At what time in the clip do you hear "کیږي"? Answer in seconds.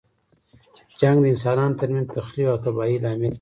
3.23-3.29